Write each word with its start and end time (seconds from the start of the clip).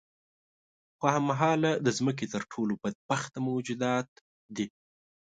خو 0.97 1.05
هم 1.13 1.23
مهاله 1.31 1.71
د 1.85 1.87
ځمکې 1.97 2.25
تر 2.33 2.41
ټولو 2.51 2.73
بدبخته 2.83 3.37
موجودات 3.49 4.09
دي. 4.55 4.67